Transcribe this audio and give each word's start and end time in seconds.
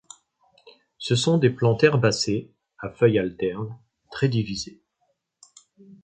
Ce 0.97 1.15
sont 1.15 1.37
des 1.37 1.51
plantes 1.51 1.83
herbacées 1.83 2.51
à 2.79 2.89
feuilles 2.89 3.19
alternes, 3.19 3.77
très 4.09 4.29
divisées. 4.29 4.81